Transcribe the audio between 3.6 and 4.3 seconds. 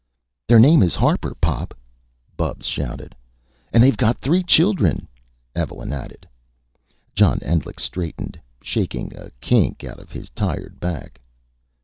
"And they've got